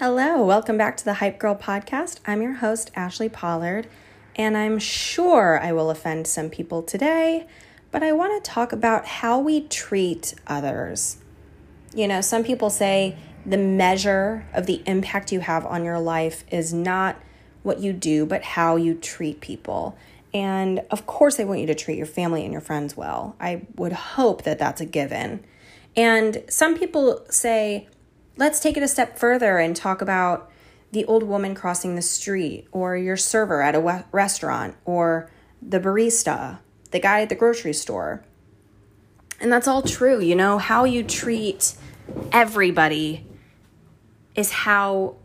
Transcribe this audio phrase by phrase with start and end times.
[0.00, 2.20] Hello, welcome back to the Hype Girl podcast.
[2.24, 3.88] I'm your host, Ashli Pollard,
[4.36, 7.48] and I'm sure I will offend some people today,
[7.90, 11.16] but I want to talk about how we treat others.
[11.96, 16.44] You know, some people say the measure of the impact you have on your life
[16.48, 17.16] is not
[17.64, 19.98] what you do, but how you treat people.
[20.32, 23.34] And of course, I want you to treat your family and your friends well.
[23.40, 25.42] I would hope that that's a given.
[25.96, 27.88] And some people say,
[28.38, 30.50] let's take it a step further and talk about
[30.92, 35.30] the old woman crossing the street, or your server at a restaurant, or
[35.60, 36.60] the barista,
[36.92, 38.24] the guy at the grocery store.
[39.38, 40.20] And that's all true.
[40.20, 41.74] You know, how you treat
[42.32, 43.26] everybody
[44.34, 45.16] is how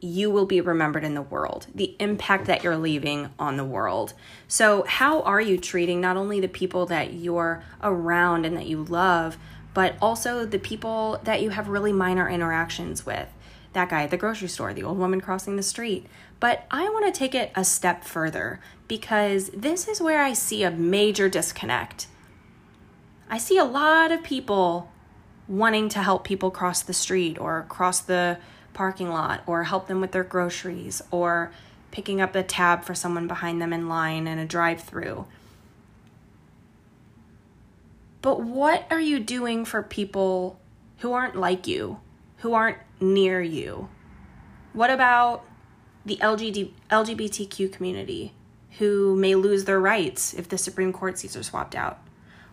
[0.00, 4.12] you will be remembered in the world, the impact that you're leaving on the world.
[4.46, 8.84] So, how are you treating not only the people that you're around and that you
[8.84, 9.36] love,
[9.74, 13.28] but also the people that you have really minor interactions with.
[13.72, 16.06] That guy at the grocery store, the old woman crossing the street.
[16.40, 20.62] But I want to take it a step further because this is where I see
[20.62, 22.06] a major disconnect.
[23.28, 24.90] I see a lot of people
[25.46, 28.38] wanting to help people cross the street or cross the
[28.74, 31.50] parking lot or help them with their groceries or
[31.90, 35.26] picking up the tab for someone behind them in line in a drive through.
[38.28, 40.60] But what are you doing for people
[40.98, 41.98] who aren't like you,
[42.40, 43.88] who aren't near you?
[44.74, 45.46] What about
[46.04, 48.34] the LGBTQ community
[48.72, 52.00] who may lose their rights if the Supreme Court seats are swapped out?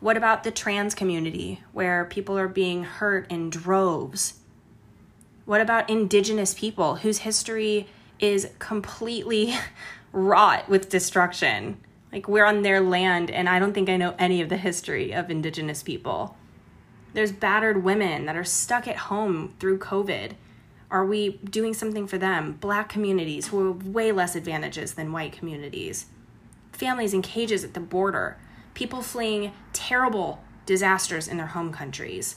[0.00, 4.40] What about the trans community where people are being hurt in droves?
[5.44, 7.86] What about indigenous people whose history
[8.18, 9.54] is completely
[10.12, 11.80] wrought with destruction?
[12.12, 15.12] Like we're on their land, and I don't think I know any of the history
[15.12, 16.36] of Indigenous people.
[17.12, 20.32] There's battered women that are stuck at home through COVID.
[20.90, 22.58] Are we doing something for them?
[22.60, 26.06] Black communities who have way less advantages than white communities.
[26.72, 28.36] Families in cages at the border.
[28.74, 32.36] People fleeing terrible disasters in their home countries.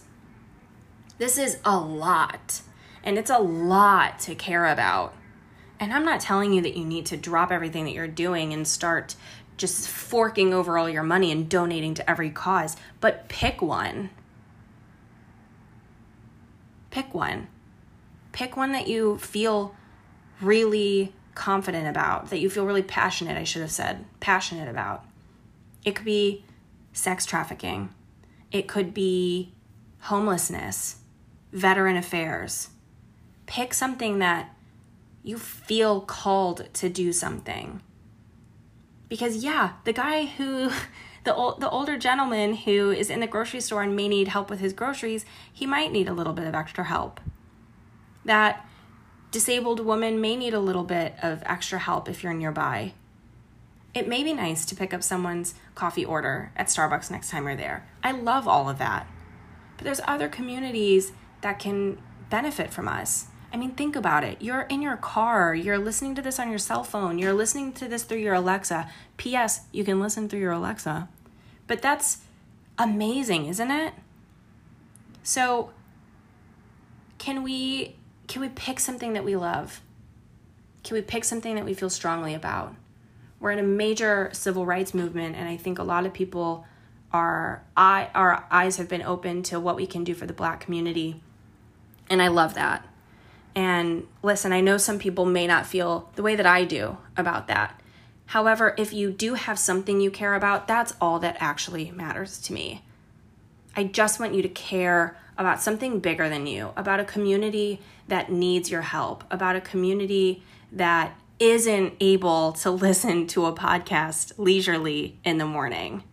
[1.18, 2.62] This is a lot,
[3.04, 5.16] and it's a lot to care about.
[5.80, 8.68] And I'm not telling you that you need to drop everything that you're doing and
[8.68, 9.16] start
[9.58, 14.10] just forking over all your money and donating to every cause, but pick one.
[16.90, 17.48] Pick one.
[18.32, 19.76] Pick one that you feel
[20.42, 25.06] really confident about, that you feel really passionate, I should have said, passionate about.
[25.86, 26.46] It could be
[26.94, 27.90] sex trafficking,
[28.52, 29.54] it could be
[30.02, 30.98] homelessness,
[31.52, 32.70] veteran affairs.
[33.46, 34.56] Pick something that
[35.24, 37.82] you feel called to do something
[39.10, 40.72] because yeah, the guy who
[41.24, 44.50] the old, the older gentleman who is in the grocery store and may need help
[44.50, 47.20] with his groceries, he might need a little bit of extra help.
[48.26, 48.66] That
[49.32, 52.94] disabled woman may need a little bit of extra help if you're nearby.
[53.94, 57.56] It may be nice to pick up someone's coffee order at Starbucks next time you're
[57.56, 57.88] there.
[58.04, 59.08] I love all of that.
[59.78, 63.28] But there's other communities that can benefit from us.
[63.54, 64.42] I mean, think about it.
[64.42, 67.88] You're in your car, you're listening to this on your cell phone, you're listening to
[67.88, 68.90] this through your Alexa.
[69.18, 71.08] P.S., you can listen through your Alexa.
[71.68, 72.22] But that's
[72.80, 73.94] amazing, isn't it?
[75.22, 75.70] So,
[77.20, 77.96] can we
[78.28, 79.82] can we pick something that we love?
[80.84, 82.76] Can we pick something that we feel strongly about?
[83.40, 86.66] We're in a major civil rights movement and I think a lot of people
[87.12, 90.60] are eye, our eyes have been open to what we can do for the black
[90.60, 91.22] community.
[92.10, 92.86] And I love that.
[93.56, 97.48] And listen, I know some people may not feel the way that I do about
[97.48, 97.80] that.
[98.28, 102.54] However, if you do have something you care about, that's all that actually matters to
[102.54, 102.84] me.
[103.76, 108.32] I just want you to care about something bigger than you, about a community that
[108.32, 115.18] needs your help, about a community that isn't able to listen to a podcast leisurely
[115.24, 116.04] in the morning.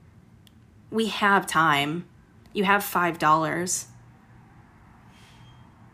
[0.91, 2.07] We have time.
[2.53, 3.87] You have $5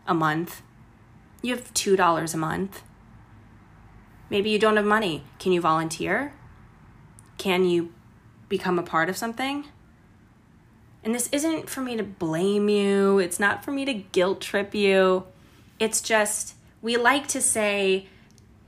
[0.07, 0.61] a month
[1.41, 2.81] you have $2 a month.
[4.29, 5.23] Maybe you don't have money.
[5.39, 6.33] Can you volunteer?
[7.37, 7.93] Can you
[8.49, 9.65] become a part of something?
[11.03, 14.75] And this isn't for me to blame you, it's not for me to guilt trip
[14.75, 15.25] you.
[15.79, 18.07] It's just, we like to say,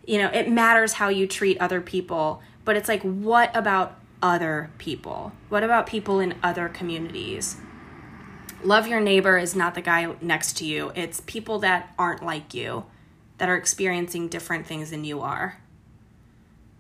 [0.06, 4.70] you know, it matters how you treat other people, but it's like, what about other
[4.78, 5.34] people?
[5.50, 7.58] What about people in other communities?
[8.64, 12.54] Love your neighbor is not the guy next to you, it's people that aren't like
[12.54, 12.86] you,
[13.38, 15.60] that are experiencing different things than you are.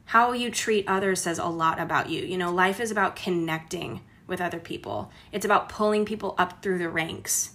[0.05, 2.23] How you treat others says a lot about you.
[2.23, 6.77] You know, life is about connecting with other people, it's about pulling people up through
[6.77, 7.51] the ranks,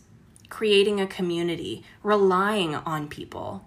[0.48, 3.64] creating a community, relying on people.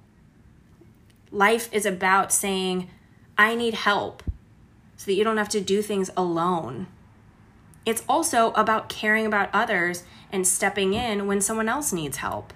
[1.31, 2.89] Life is about saying,
[3.37, 4.23] I need help
[4.97, 6.87] so that you don't have to do things alone.
[7.87, 12.51] It's also about caring about others and stepping in when someone else needs help.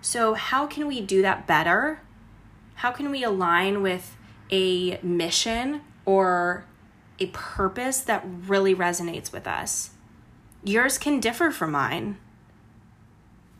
[0.00, 2.00] So, how can we do that better?
[2.74, 4.16] How can we align with
[4.50, 6.64] a mission or
[7.20, 9.90] a purpose that really resonates with us?
[10.64, 12.18] Yours can differ from mine.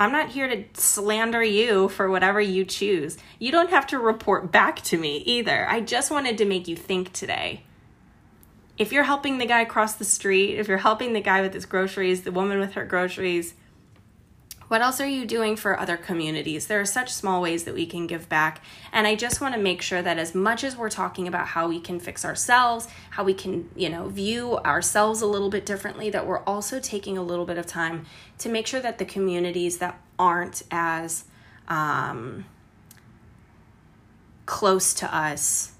[0.00, 3.18] I'm not here to slander you for whatever you choose.
[3.38, 5.68] You don't have to report back to me either.
[5.68, 7.65] I just wanted to make you think today.
[8.78, 11.64] If you're helping the guy cross the street, if you're helping the guy with his
[11.64, 13.54] groceries, the woman with her groceries,
[14.68, 16.66] what else are you doing for other communities?
[16.66, 18.62] There are such small ways that we can give back.
[18.92, 21.68] And I just want to make sure that as much as we're talking about how
[21.68, 26.10] we can fix ourselves, how we can, you know, view ourselves a little bit differently,
[26.10, 28.06] that we're also taking a little bit of time
[28.38, 31.24] to make sure that the communities that aren't as
[31.68, 32.44] um,
[34.46, 35.72] close to us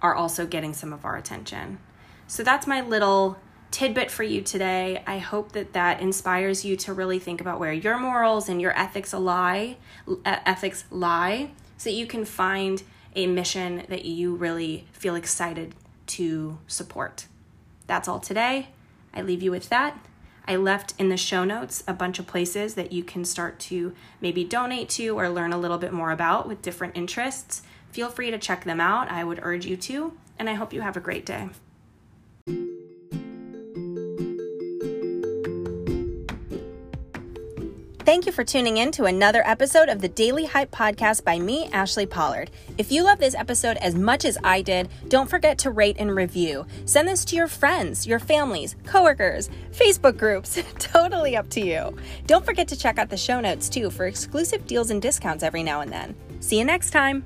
[0.00, 1.78] are also getting some of our attention.
[2.26, 3.38] So that's my little
[3.70, 5.02] tidbit for you today.
[5.06, 8.78] I hope that that inspires you to really think about where your morals and your
[8.78, 9.76] ethics lie,
[10.24, 12.82] ethics lie, so that you can find
[13.14, 15.74] a mission that you really feel excited
[16.06, 17.26] to support.
[17.86, 18.68] That's all today.
[19.12, 20.06] I leave you with that.
[20.46, 23.94] I left in the show notes a bunch of places that you can start to
[24.20, 27.62] maybe donate to or learn a little bit more about with different interests.
[27.90, 29.10] Feel free to check them out.
[29.10, 31.50] I would urge you to, and I hope you have a great day.
[38.12, 41.68] Thank you for tuning in to another episode of the Daily Hype Podcast by me,
[41.68, 42.50] Ashli Pollard.
[42.76, 46.14] If you love this episode as much as I did, don't forget to rate and
[46.14, 46.66] review.
[46.84, 50.62] Send this to your friends, your families, coworkers, Facebook groups.
[50.78, 51.96] totally up to you.
[52.26, 55.62] Don't forget to check out the show notes too for exclusive deals and discounts every
[55.62, 56.14] now and then.
[56.40, 57.24] See you next time.